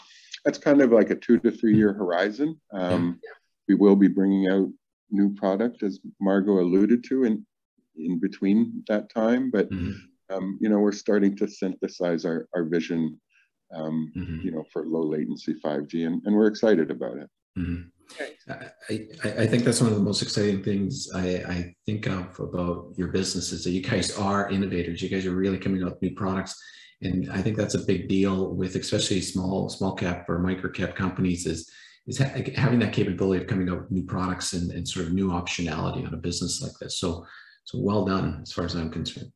[0.44, 2.60] that's kind of like a two to three year horizon.
[2.72, 3.20] Um,
[3.68, 4.68] we will be bringing out
[5.12, 7.46] new product, as Margaux alluded to, in
[7.96, 9.50] in between that time.
[9.50, 10.34] But mm-hmm.
[10.34, 13.20] um, you know, we're starting to synthesize our our vision,
[13.74, 14.40] um, mm-hmm.
[14.40, 17.28] you know, for low latency 5G, and, and we're excited about it.
[17.58, 17.88] Mm-hmm.
[18.48, 22.92] I, I, think that's one of the most exciting things I, I think of about
[22.96, 25.02] your business is that you guys are innovators.
[25.02, 26.60] You guys are really coming up with new products.
[27.02, 30.94] And I think that's a big deal with especially small small cap or micro cap
[30.94, 31.70] companies is
[32.06, 32.24] is ha
[32.56, 36.06] having that capability of coming up with new products and, and sort of new optionality
[36.06, 36.98] on a business like this.
[36.98, 37.26] So
[37.64, 39.32] so well done as far as I'm concerned.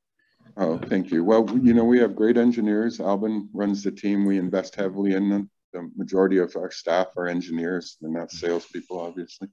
[0.57, 1.23] Oh, thank you.
[1.23, 2.99] Well, you know, we have great engineers.
[2.99, 4.25] Alban runs the team.
[4.25, 8.99] We invest heavily in them the majority of our staff are engineers and not salespeople,
[9.01, 9.49] obviously.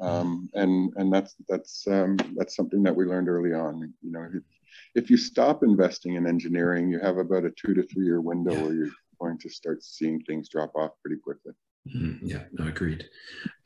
[0.00, 3.92] Um, and and that's that's um, that's something that we learned early on.
[4.00, 4.42] You know, if,
[4.94, 8.52] if, you stop investing in engineering, you have about a two to three year window
[8.52, 8.62] yeah.
[8.62, 11.52] where you're going to start seeing things drop off pretty quickly.
[11.88, 12.26] Mm-hmm.
[12.26, 13.04] Yeah, no, agreed.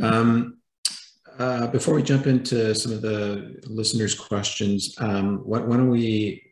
[0.00, 0.59] Um,
[1.38, 6.46] uh, before we jump into some of the listeners' questions, um, why, why don't we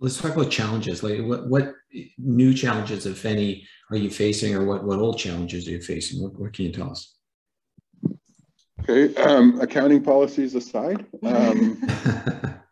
[0.00, 1.02] let's talk about challenges.
[1.02, 1.74] Like, what what
[2.18, 6.22] new challenges, if any, are you facing, or what, what old challenges are you facing?
[6.22, 7.14] What, what can you tell us?
[8.88, 11.04] Okay, um, accounting policies aside.
[11.22, 11.80] Um,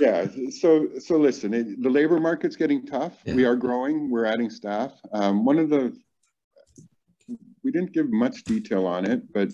[0.00, 3.14] yeah, so so listen, it, the labor market's getting tough.
[3.24, 3.34] Yeah.
[3.34, 4.10] We are growing.
[4.10, 4.92] We're adding staff.
[5.12, 5.96] Um, one of the
[7.66, 9.50] we didn't give much detail on it, but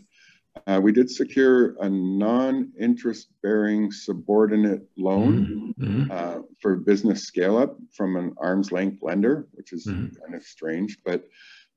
[0.66, 6.10] uh, we did secure a non-interest bearing subordinate loan mm-hmm.
[6.12, 10.14] uh, for business scale up from an arm's length lender, which is mm-hmm.
[10.20, 11.24] kind of strange, but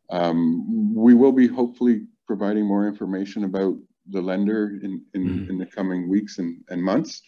[0.10, 3.76] um, we will be hopefully providing more information about
[4.10, 5.50] the lender in, in, mm-hmm.
[5.52, 7.22] in the coming weeks and, and months.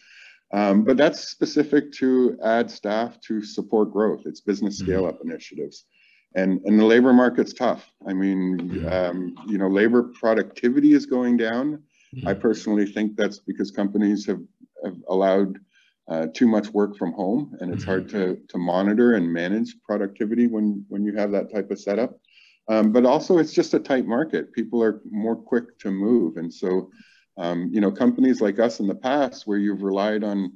[0.52, 4.24] Um, but that's specific to add staff to support growth.
[4.26, 4.92] It's business mm-hmm.
[4.92, 5.86] scale up initiatives
[6.34, 7.90] and and the labor market's tough.
[8.06, 11.82] I mean, um, you know, labor productivity is going down.
[12.24, 12.40] I mm-hmm.
[12.40, 14.40] personally think that's because companies have,
[14.84, 15.58] have allowed
[16.08, 18.46] uh, too much work from home, and it's hard to mm-hmm.
[18.48, 22.18] to monitor and manage productivity when when you have that type of setup.
[22.68, 24.52] Um, but also, it's just a tight market.
[24.52, 26.90] People are more quick to move, and so
[27.38, 30.52] um, you know, companies like us in the past, where you've relied on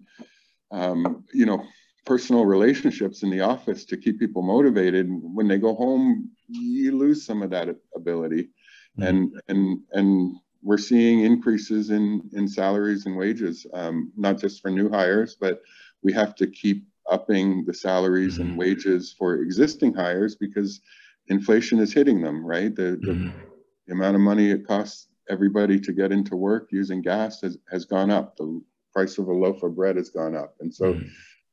[0.72, 1.62] um, you know
[2.04, 7.24] personal relationships in the office to keep people motivated when they go home you lose
[7.24, 8.50] some of that ability
[8.98, 9.02] mm-hmm.
[9.02, 14.70] and and and we're seeing increases in in salaries and wages um, not just for
[14.70, 15.62] new hires but
[16.02, 18.50] we have to keep upping the salaries mm-hmm.
[18.50, 20.80] and wages for existing hires because
[21.28, 23.38] inflation is hitting them right the, the, mm-hmm.
[23.86, 27.84] the amount of money it costs everybody to get into work using gas has, has
[27.84, 28.60] gone up the
[28.92, 31.06] price of a loaf of bread has gone up and so mm-hmm.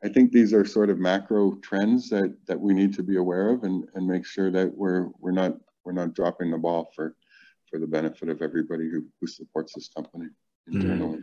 [0.03, 3.49] I think these are sort of macro trends that that we need to be aware
[3.49, 7.15] of and, and make sure that we're we're not we're not dropping the ball for
[7.69, 10.27] for the benefit of everybody who, who supports this company
[10.71, 11.19] internally.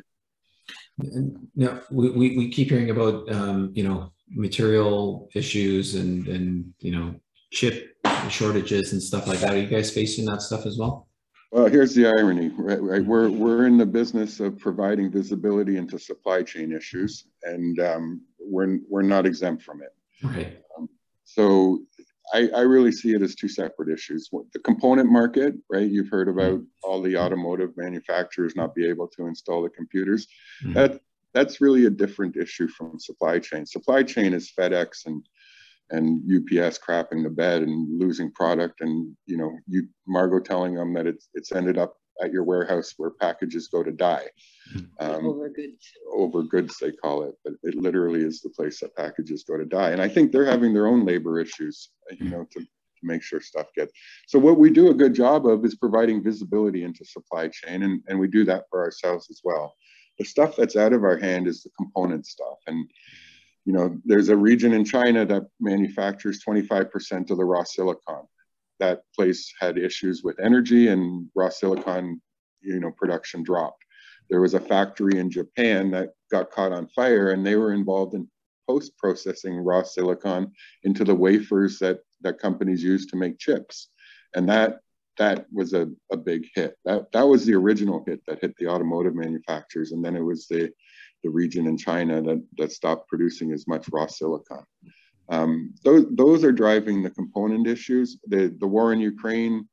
[1.00, 1.36] Mm-hmm.
[1.54, 6.92] Yeah, we, we, we keep hearing about um, you know material issues and and you
[6.92, 7.14] know
[7.50, 7.96] chip
[8.28, 9.54] shortages and stuff like that.
[9.54, 11.08] Are you guys facing that stuff as well?
[11.52, 12.82] Well, here's the irony, right?
[12.82, 13.04] right?
[13.04, 18.78] We're, we're in the business of providing visibility into supply chain issues, and um, we're,
[18.88, 19.94] we're not exempt from it.
[20.24, 20.56] Okay.
[20.78, 20.88] Um,
[21.24, 21.80] so
[22.32, 24.28] I, I really see it as two separate issues.
[24.52, 25.88] The component market, right?
[25.88, 30.26] You've heard about all the automotive manufacturers not be able to install the computers.
[30.62, 30.72] Mm-hmm.
[30.74, 31.00] That
[31.34, 33.66] that's really a different issue from supply chain.
[33.66, 35.22] Supply chain is FedEx and
[35.90, 40.92] and UPS crapping the bed and losing product, and you know, you Margaux telling them
[40.94, 44.26] that it's it's ended up at your warehouse where packages go to die.
[44.98, 45.92] Um, over goods.
[46.12, 49.64] Over goods, they call it, but it literally is the place that packages go to
[49.64, 49.90] die.
[49.90, 52.66] And I think they're having their own labor issues, you know, to, to
[53.02, 53.92] make sure stuff gets.
[54.26, 58.02] So what we do a good job of is providing visibility into supply chain, and,
[58.08, 59.74] and we do that for ourselves as well.
[60.18, 62.58] The stuff that's out of our hand is the component stuff.
[62.66, 62.88] And,
[63.66, 68.26] you know, there's a region in China that manufactures 25% of the raw silicon.
[68.78, 72.20] That place had issues with energy and raw silicon,
[72.60, 73.82] you know, production dropped.
[74.28, 78.14] There was a factory in Japan that got caught on fire and they were involved
[78.14, 78.28] in
[78.68, 83.90] post-processing raw silicon into the wafers that, that companies use to make chips.
[84.34, 84.80] And that
[85.18, 86.76] that was a, a big hit.
[86.84, 90.46] That that was the original hit that hit the automotive manufacturers, and then it was
[90.46, 90.70] the
[91.24, 94.64] the region in China that that stopped producing as much raw silicon.
[95.28, 98.18] Um, those those are driving the component issues.
[98.26, 99.68] The the war in Ukraine,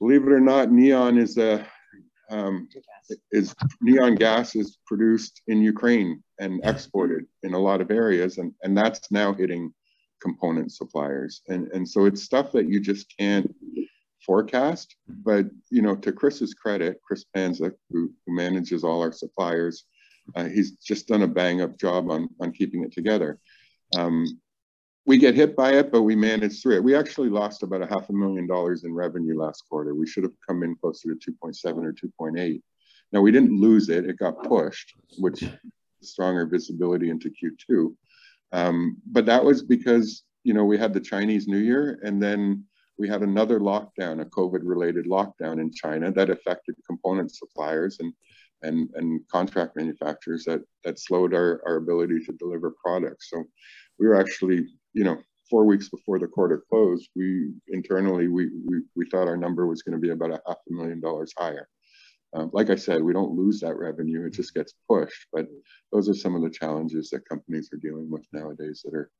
[0.00, 1.66] believe it or not, neon is a
[2.30, 2.68] um,
[3.32, 8.52] is neon gas is produced in Ukraine and exported in a lot of areas, and
[8.62, 9.72] and that's now hitting
[10.20, 13.54] component suppliers, and and so it's stuff that you just can't
[14.24, 14.96] forecast.
[15.08, 19.84] But you know, to Chris's credit, Chris Panza, who, who manages all our suppliers,
[20.34, 23.38] uh, he's just done a bang up job on on keeping it together.
[23.98, 24.40] Um,
[25.06, 26.84] we get hit by it, but we managed through it.
[26.84, 29.94] We actually lost about a half a million dollars in revenue last quarter.
[29.94, 32.62] We should have come in closer to 2.7 or 2.8.
[33.12, 35.44] Now we didn't lose it; it got pushed, which
[36.00, 37.94] stronger visibility into Q2.
[38.52, 42.64] Um, but that was because you know we had the Chinese New Year, and then
[42.98, 48.12] we had another lockdown, a COVID-related lockdown in China that affected component suppliers and
[48.62, 53.30] and, and contract manufacturers that that slowed our, our ability to deliver products.
[53.30, 53.44] So
[53.98, 55.18] we were actually, you know,
[55.50, 59.82] four weeks before the quarter closed, we internally we we, we thought our number was
[59.82, 61.68] going to be about a half a million dollars higher.
[62.34, 65.26] Um, like I said, we don't lose that revenue; it just gets pushed.
[65.32, 65.46] But
[65.92, 69.10] those are some of the challenges that companies are dealing with nowadays that are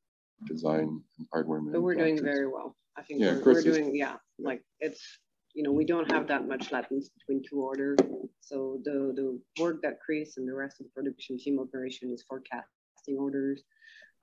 [0.46, 1.60] design and hardware.
[1.60, 2.76] But we're doing very well.
[2.96, 5.18] I think yeah, we're, we're doing, yeah, like it's,
[5.54, 7.98] you know, we don't have that much latence between two orders.
[8.40, 12.24] So the, the work that Chris and the rest of the production team operation is
[12.28, 13.62] forecasting orders,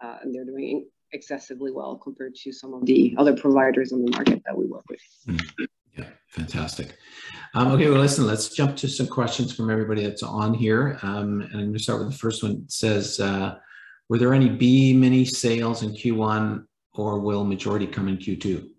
[0.02, 4.12] uh, and they're doing excessively well compared to some of the other providers on the
[4.12, 5.00] market that we work with.
[5.28, 5.66] Mm-hmm.
[5.98, 6.96] Yeah, fantastic.
[7.54, 10.98] Um, okay, well, listen, let's jump to some questions from everybody that's on here.
[11.02, 12.64] Um, and I'm going to start with the first one.
[12.64, 13.58] It says, uh,
[14.08, 18.70] were there any B-Mini sales in Q1 or will majority come in Q2?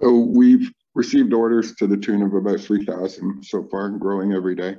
[0.00, 4.76] So we've received orders to the tune of about 3,000 so far, growing every day.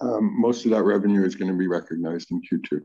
[0.00, 2.82] Um, most of that revenue is going to be recognized in Q2.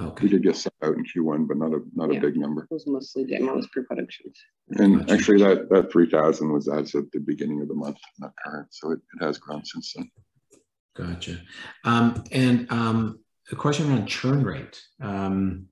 [0.00, 0.24] Okay.
[0.24, 2.18] We did get set out in Q1, but not a not yeah.
[2.18, 2.64] a big number.
[2.64, 4.36] It was mostly demos pre-productions.
[4.70, 5.14] And gotcha.
[5.14, 8.68] actually, that that 3,000 was as of the beginning of the month, not current.
[8.70, 10.10] So it, it has grown since then.
[10.96, 11.40] Gotcha.
[11.84, 13.20] Um, and um,
[13.52, 14.80] a question on churn rate.
[15.00, 15.66] Um,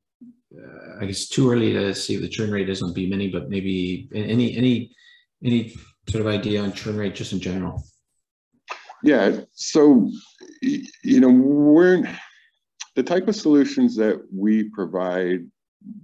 [0.57, 3.49] uh, I guess too early to see what the churn rate is on B-Mini, but
[3.49, 4.95] maybe any any
[5.45, 5.75] any
[6.09, 7.83] sort of idea on churn rate just in general.
[9.03, 10.09] Yeah, so
[10.61, 12.05] you know we're
[12.95, 15.47] the type of solutions that we provide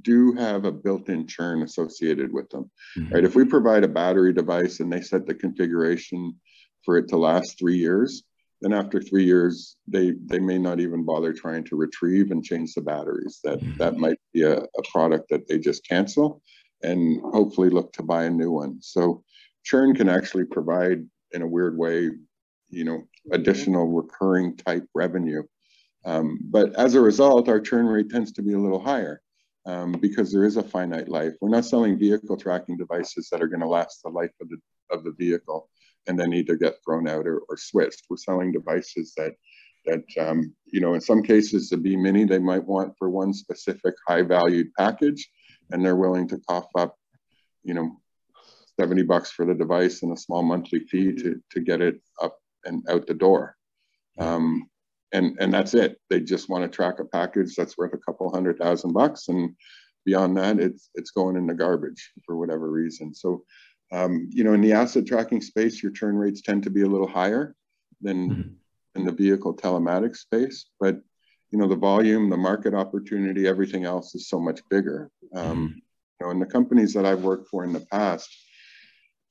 [0.02, 3.14] do have a built-in churn associated with them, mm-hmm.
[3.14, 3.24] right?
[3.24, 6.34] If we provide a battery device and they set the configuration
[6.84, 8.24] for it to last three years,
[8.60, 12.74] then after three years, they they may not even bother trying to retrieve and change
[12.74, 13.38] the batteries.
[13.44, 13.76] That mm-hmm.
[13.78, 16.42] that might be a, a product that they just cancel
[16.82, 18.78] and hopefully look to buy a new one.
[18.80, 19.22] So
[19.64, 22.10] churn can actually provide in a weird way,
[22.68, 25.42] you know, additional recurring type revenue.
[26.08, 29.20] Um, but as a result, our churn rate tends to be a little higher
[29.66, 31.34] um, because there is a finite life.
[31.40, 34.56] We're not selling vehicle tracking devices that are going to last the life of the
[34.90, 35.68] of the vehicle
[36.06, 38.06] and then either get thrown out or, or switched.
[38.08, 39.34] We're selling devices that
[39.84, 43.94] that um, you know in some cases the B-Mini they might want for one specific
[44.06, 45.28] high valued package,
[45.70, 46.96] and they're willing to cough up,
[47.64, 47.90] you know,
[48.80, 52.38] 70 bucks for the device and a small monthly fee to to get it up
[52.64, 53.56] and out the door.
[54.18, 54.70] Um,
[55.12, 56.00] and and that's it.
[56.10, 59.54] They just want to track a package that's worth a couple hundred thousand bucks, and
[60.04, 63.14] beyond that, it's it's going in the garbage for whatever reason.
[63.14, 63.44] So
[63.92, 66.86] um, you know, in the asset tracking space, your churn rates tend to be a
[66.88, 67.54] little higher
[68.00, 69.00] than mm-hmm.
[69.00, 71.00] in the vehicle telematics space, but
[71.50, 75.10] you know, the volume, the market opportunity, everything else is so much bigger.
[75.34, 75.74] Um, mm-hmm.
[76.20, 78.28] You know, in the companies that I've worked for in the past,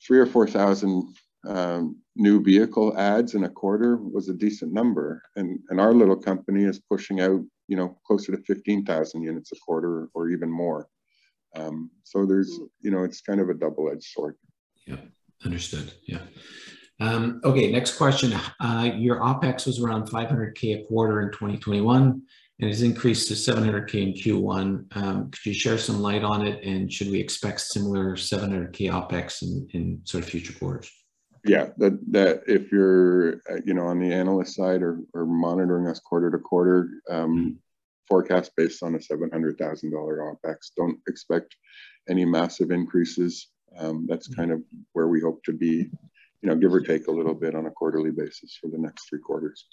[0.06, 1.16] three or four thousand
[1.46, 6.16] um, new vehicle ads in a quarter was a decent number, and and our little
[6.16, 10.50] company is pushing out, you know, closer to fifteen thousand units a quarter or even
[10.50, 10.88] more.
[11.56, 12.68] Um, so there's, mm.
[12.82, 14.36] you know, it's kind of a double-edged sword.
[14.86, 14.98] Yeah,
[15.46, 15.94] understood.
[16.06, 16.22] Yeah.
[17.00, 18.34] Um, okay, next question.
[18.60, 22.22] Uh, your OPEX was around 500K a quarter in 2021
[22.60, 24.98] and has increased to 700K in Q1.
[24.98, 29.44] Um, could you share some light on it and should we expect similar 700K OPEX
[29.44, 30.92] in, in sort of future quarters?
[31.48, 35.88] Yeah, that, that if you're, uh, you know, on the analyst side or, or monitoring
[35.88, 37.60] us quarter to quarter, um,
[38.08, 40.72] forecast based on a seven hundred thousand dollar OpEx.
[40.76, 41.56] Don't expect
[42.10, 43.50] any massive increases.
[43.78, 44.62] Um, that's kind of
[44.94, 45.90] where we hope to be,
[46.42, 49.10] you know, give or take a little bit on a quarterly basis for the next
[49.10, 49.66] three quarters.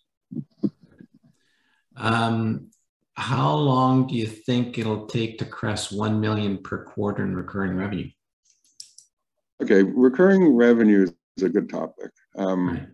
[1.97, 2.71] Um,
[3.15, 7.77] how long do you think it'll take to crest 1 million per quarter in recurring
[7.77, 8.11] revenue?
[9.63, 11.07] Okay, recurring revenue
[11.37, 12.11] is a good topic.
[12.37, 12.87] Um,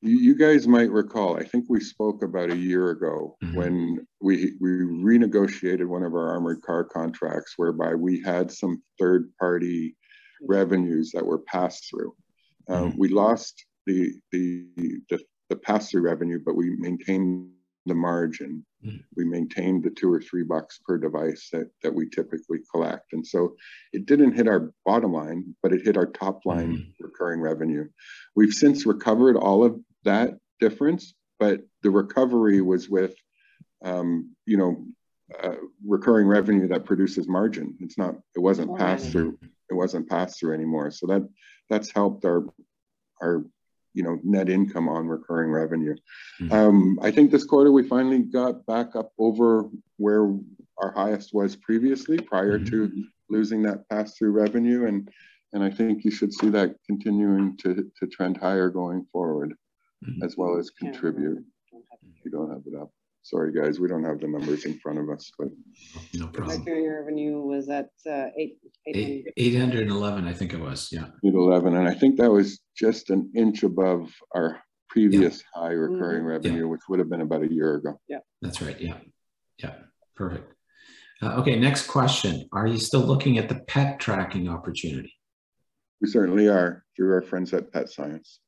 [0.00, 3.56] you, you, guys might recall, I think we spoke about a year ago mm-hmm.
[3.56, 9.30] when we, we renegotiated one of our armored car contracts whereby we had some third
[9.38, 9.96] party
[10.42, 12.14] revenues that were passed through.
[12.68, 12.98] Um, mm-hmm.
[12.98, 15.18] We lost the, the, the,
[15.48, 17.50] the pass through revenue, but we maintained
[17.86, 18.64] the margin.
[18.84, 19.02] Mm.
[19.16, 23.12] We maintained the two or three bucks per device that, that we typically collect.
[23.12, 23.56] And so
[23.92, 26.92] it didn't hit our bottom line, but it hit our top line mm.
[27.00, 27.88] recurring revenue.
[28.36, 33.14] We've since recovered all of that difference, but the recovery was with,
[33.84, 34.84] um, you know,
[35.42, 35.56] uh,
[35.86, 37.76] recurring revenue that produces margin.
[37.80, 39.38] It's not, it wasn't passed through,
[39.70, 40.90] it wasn't passed through anymore.
[40.90, 41.28] So that
[41.68, 42.46] that's helped our
[43.20, 43.44] our
[43.98, 45.96] you know net income on recurring revenue.
[46.40, 46.52] Mm-hmm.
[46.52, 50.32] Um, I think this quarter we finally got back up over where
[50.78, 52.70] our highest was previously prior mm-hmm.
[52.70, 55.10] to losing that pass through revenue and
[55.52, 59.54] and I think you should see that continuing to to trend higher going forward
[60.06, 60.22] mm-hmm.
[60.22, 61.44] as well as contribute.
[62.24, 62.90] You don't have it up.
[63.28, 65.48] Sorry, guys, we don't have the numbers in front of us, but
[66.14, 66.60] no problem.
[66.60, 68.56] Recurring revenue was at uh, eight,
[68.86, 69.34] 800.
[69.36, 71.08] 811, I think it was, yeah.
[71.22, 75.60] 811, and I think that was just an inch above our previous yeah.
[75.60, 76.26] high recurring mm-hmm.
[76.26, 76.70] revenue, yeah.
[76.70, 78.00] which would have been about a year ago.
[78.08, 78.80] Yeah, that's right.
[78.80, 78.96] Yeah,
[79.58, 79.74] yeah,
[80.16, 80.50] perfect.
[81.20, 82.48] Uh, okay, next question.
[82.52, 85.12] Are you still looking at the pet tracking opportunity?
[86.00, 88.40] We certainly are through our friends at Pet Science.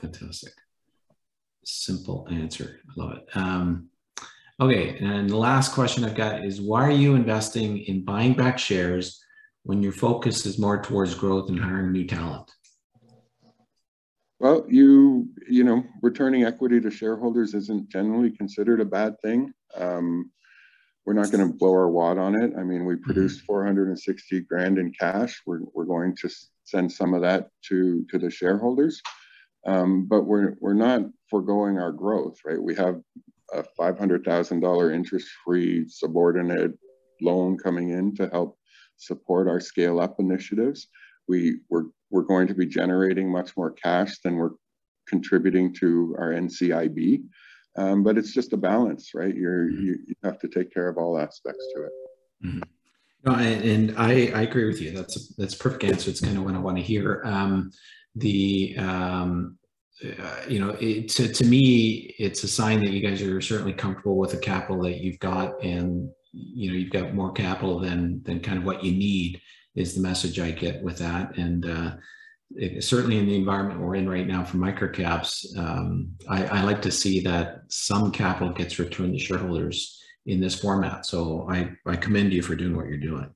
[0.00, 0.52] Fantastic.
[1.64, 2.78] Simple answer.
[2.88, 3.36] I love it.
[3.36, 3.88] Um,
[4.60, 8.58] Okay, and the last question I've got is why are you investing in buying back
[8.58, 9.22] shares
[9.62, 12.50] when your focus is more towards growth and hiring new talent?
[14.40, 19.52] Well, you you know, returning equity to shareholders isn't generally considered a bad thing.
[19.76, 20.32] Um,
[21.06, 22.52] we're not going to blow our wad on it.
[22.58, 23.04] I mean, we mm-hmm.
[23.04, 25.40] produced 460 grand in cash.
[25.46, 26.28] We're, we're going to
[26.64, 29.00] send some of that to to the shareholders,
[29.68, 32.60] um, but we're we're not foregoing our growth, right?
[32.60, 33.00] We have
[33.52, 36.72] a $500,000 interest-free subordinate
[37.20, 38.58] loan coming in to help
[38.96, 40.88] support our scale up initiatives.
[41.28, 44.52] We, we're, we're going to be generating much more cash than we're
[45.08, 47.22] contributing to our NCIB.
[47.76, 49.34] Um, but it's just a balance, right?
[49.34, 49.84] You're, mm-hmm.
[49.84, 51.92] you, you have to take care of all aspects to it.
[52.44, 52.60] Mm-hmm.
[53.24, 54.92] No, and I, I agree with you.
[54.92, 56.10] That's a, that's a perfect answer.
[56.10, 57.22] It's kind of what I want to hear.
[57.24, 57.70] Um,
[58.14, 59.58] the um,
[60.04, 63.72] uh, you know, it, to, to me, it's a sign that you guys are certainly
[63.72, 68.22] comfortable with the capital that you've got and, you know, you've got more capital than,
[68.22, 69.40] than kind of what you need
[69.74, 71.36] is the message I get with that.
[71.36, 71.96] And uh,
[72.56, 76.82] it, certainly in the environment we're in right now for microcaps, um, I, I like
[76.82, 81.06] to see that some capital gets returned to shareholders in this format.
[81.06, 83.30] So I, I commend you for doing what you're doing.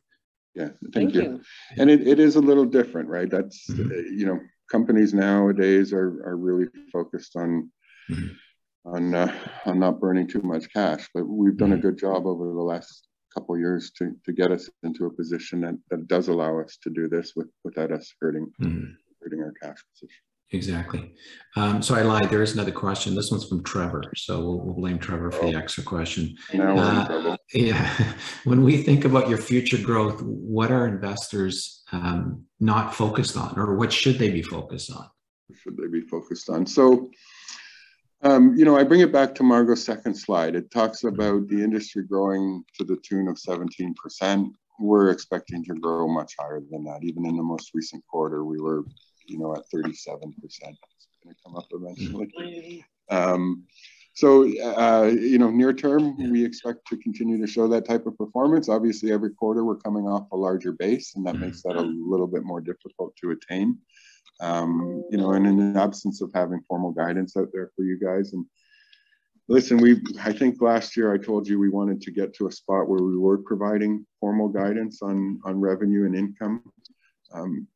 [0.55, 1.23] Yeah, thank, thank you.
[1.23, 1.43] you.
[1.79, 3.31] And it, it is a little different, right?
[3.31, 3.91] That's, mm-hmm.
[3.91, 4.41] uh, you know,
[4.71, 7.71] companies nowadays are, are really focused on
[8.11, 8.95] mm-hmm.
[8.95, 9.35] on uh,
[9.67, 11.09] on not burning too much cash.
[11.15, 11.79] But we've done mm-hmm.
[11.79, 15.61] a good job over the last couple years to to get us into a position
[15.63, 18.93] that, that does allow us to do this with, without us hurting mm-hmm.
[19.23, 20.23] hurting our cash position.
[20.55, 21.15] Exactly.
[21.57, 22.29] Um, so I lied.
[22.29, 23.15] There is another question.
[23.15, 24.03] This one's from Trevor.
[24.17, 25.59] So we'll, we'll blame Trevor for the oh.
[25.59, 26.37] extra question.
[26.53, 27.37] Now uh.
[27.55, 28.15] Yeah.
[28.45, 33.77] When we think about your future growth, what are investors um, not focused on, or
[33.77, 35.09] what should they be focused on?
[35.55, 36.67] Should they be focused on?
[36.67, 37.11] So,
[38.23, 40.55] um, you know, I bring it back to Margaux's second slide.
[40.55, 44.51] It talks about the industry growing to the tune of 17%.
[44.81, 47.01] We're expecting to grow much higher than that.
[47.03, 48.85] Even in the most recent quarter, we were
[49.27, 50.35] you know, at 37%.
[50.45, 52.85] It's going to come up eventually.
[53.11, 53.65] Um,
[54.15, 58.17] so, uh, you know, near term, we expect to continue to show that type of
[58.19, 58.69] performance.
[58.69, 62.27] Obviously, every quarter we're coming off a larger base, and that makes that a little
[62.27, 63.79] bit more difficult to attain.
[64.41, 67.99] Um, you know, and in the absence of having formal guidance out there for you
[67.99, 68.45] guys, and
[69.49, 72.53] listen, we I think last year I told you we wanted to get to a
[72.53, 76.63] spot where we were providing formal guidance on on revenue and income.
[77.33, 77.67] Um,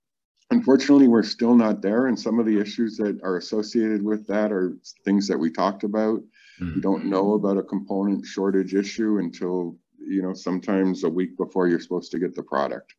[0.51, 4.53] Unfortunately, we're still not there, and some of the issues that are associated with that
[4.53, 6.23] are things that we talked about.
[6.61, 6.77] Mm.
[6.77, 11.67] We don't know about a component shortage issue until you know sometimes a week before
[11.67, 12.95] you're supposed to get the product.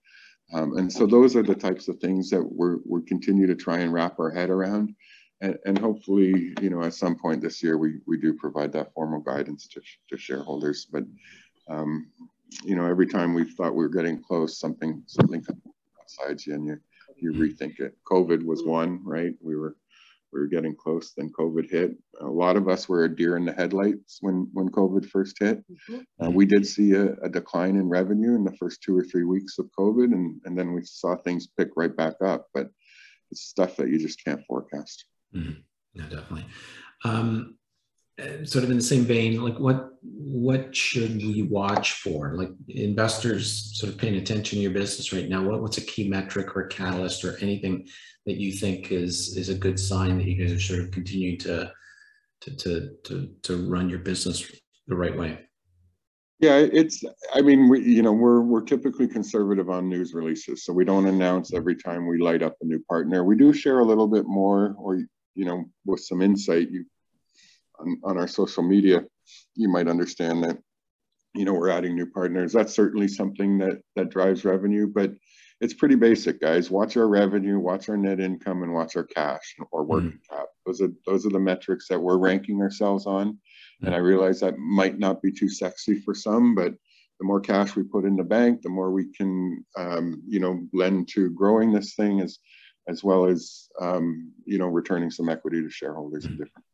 [0.54, 3.80] Um, and so those are the types of things that we're, we continue to try
[3.80, 4.96] and wrap our head around.
[5.42, 8.94] And, and hopefully, you know, at some point this year, we, we do provide that
[8.94, 10.88] formal guidance to, to shareholders.
[10.92, 11.04] But,
[11.70, 12.08] um,
[12.64, 15.62] you know, every time we thought we were getting close, something, something comes
[16.02, 16.80] outside you and you,
[17.20, 17.98] you rethink it.
[18.06, 19.34] COVID was one, right?
[19.42, 19.76] We were,
[20.32, 21.98] we were getting close, then COVID hit.
[22.22, 25.64] A lot of us were a deer in the headlights when, when COVID first hit.
[25.90, 26.06] Mhm.
[26.24, 29.24] Uh, we did see a, a decline in revenue in the first two or three
[29.24, 32.48] weeks of COVID, and, and then we saw things pick right back up.
[32.54, 32.70] But
[33.32, 35.06] it's stuff that you just can't forecast.
[35.36, 35.64] Mhm.
[35.94, 36.46] Yeah, definitely.
[37.04, 37.57] Um,
[38.44, 42.36] sort of in the same vein, like what what should we watch for?
[42.36, 45.44] Like investors sort of paying attention to your business right now.
[45.44, 47.88] What, what's a key metric or catalyst or anything
[48.26, 51.38] that you think is is a good sign that you guys are sort of continuing
[51.40, 51.72] to
[52.42, 54.52] to to to, to run your business
[54.88, 55.40] the right way?
[56.40, 57.04] Yeah, it's,
[57.34, 61.08] I mean, we, you know, we're, we're typically conservative on news releases, so we don't
[61.08, 63.24] announce every time we light up a new partner.
[63.24, 64.98] We do share a little bit more, or,
[65.34, 66.86] you know, with some insight, you,
[67.80, 69.04] on, on our social media,
[69.56, 70.58] you might understand that,
[71.36, 72.54] you know, we're adding new partners.
[72.54, 75.12] That's certainly something that, that drives revenue, but
[75.60, 76.70] it's pretty basic, guys.
[76.70, 80.46] Watch our revenue, watch our net income, and watch our cash or working cap.
[80.66, 83.40] Those are, those are the metrics that we're ranking ourselves on.
[83.82, 86.74] And I realize that might not be too sexy for some, but
[87.20, 90.62] the more cash we put in the bank, the more we can, um, you know,
[90.74, 92.38] lend to growing this thing as,
[92.88, 96.66] as well as, um, you know, returning some equity to shareholders in different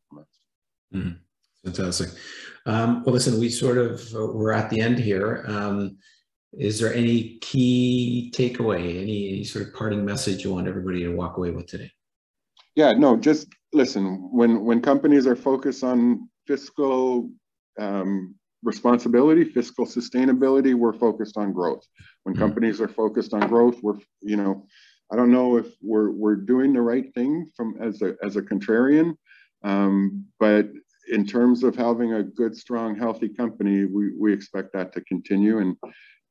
[0.94, 1.18] Mhm.
[1.64, 2.10] Fantastic.
[2.66, 5.44] Um, well, listen, we sort of uh, we're at the end here.
[5.48, 5.96] Um,
[6.52, 11.10] is there any key takeaway, any, any sort of parting message you want everybody to
[11.10, 11.90] walk away with today?
[12.76, 17.30] Yeah, no, just listen, when, when companies are focused on fiscal
[17.78, 21.84] um, responsibility, fiscal sustainability, we're focused on growth.
[22.22, 22.38] When Mhm.
[22.38, 24.66] companies are focused on growth, we're, you know,
[25.12, 28.42] I don't know if we're, we're doing the right thing from as a, as a
[28.42, 29.16] contrarian,
[29.64, 30.68] um, but
[31.08, 35.58] in terms of having a good, strong, healthy company, we, we expect that to continue.
[35.58, 35.76] And,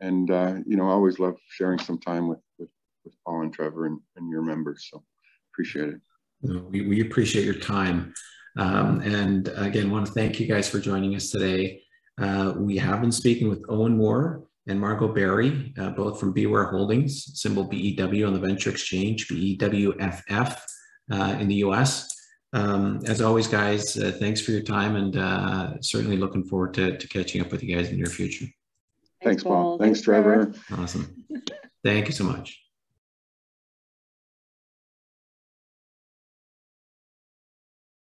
[0.02, 2.70] and uh, you know, I always love sharing some time with, with,
[3.06, 4.88] with Paul and Trevor and, and your members.
[4.92, 5.04] So
[5.54, 6.02] appreciate it.
[6.42, 8.14] We, we appreciate your time.
[8.58, 11.82] Um, and again, want to thank you guys for joining us today.
[12.22, 16.70] Uh, we have been speaking with Owen Moore and Margaux Berry, uh, both from BeWhere
[16.70, 20.62] Holdings, symbol BEW on the Venture Exchange, BEWFF
[21.12, 22.13] uh, in the US.
[22.54, 26.98] Um, as always, guys, uh, thanks for your time and uh, certainly looking forward to,
[26.98, 28.46] to catching up with you guys in the near future.
[29.24, 29.80] Thanks, Paul.
[29.80, 30.54] Thanks, Trevor.
[30.78, 31.26] Awesome.
[31.84, 32.60] Thank you so much.